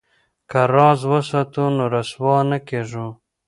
[0.49, 3.07] که راز وساتو نو رسوا نه کیږو.